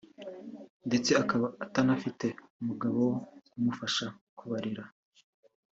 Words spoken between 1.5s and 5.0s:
atanafite umugabo wo kumufasha kubarera